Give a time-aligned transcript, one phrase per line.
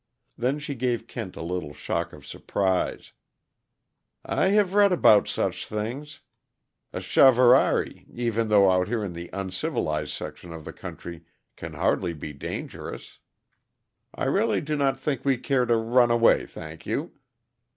[0.35, 3.11] Then she gave Kent a little shock of surprise.
[4.25, 6.21] "I have read about such things.
[6.91, 11.23] A charivari, even out here in this uncivilized section of the country,
[11.55, 13.19] can hardly be dangerous.
[14.15, 17.11] I really do not think we care to run away, thank you."